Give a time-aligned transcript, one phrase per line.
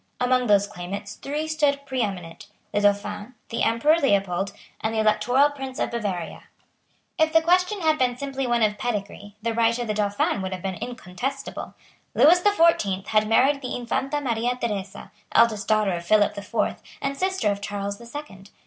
[0.19, 5.77] Among those claimants three stood preeminent, the Dauphin, the Emperor Leopold, and the Electoral Prince
[5.77, 6.45] of Bavaria.
[7.19, 10.53] If the question had been simply one of pedigree, the right of the Dauphin would
[10.53, 11.75] have been incontestable.
[12.15, 16.81] Lewis the Fourteeenth had married the Infanta Maria Theresa, eldest daughter of Philip the Fourth
[16.99, 18.49] and sister of Charles the Second.